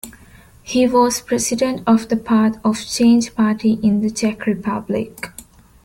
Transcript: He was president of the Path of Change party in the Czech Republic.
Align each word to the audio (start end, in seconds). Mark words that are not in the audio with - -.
He 0.63 0.87
was 0.87 1.21
president 1.21 1.83
of 1.85 2.09
the 2.09 2.17
Path 2.17 2.57
of 2.65 2.79
Change 2.83 3.35
party 3.35 3.73
in 3.83 4.01
the 4.01 4.09
Czech 4.09 4.47
Republic. 4.47 5.29